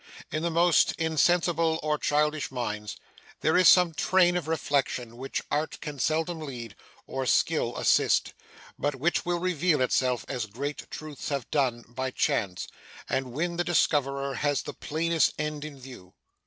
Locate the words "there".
3.41-3.55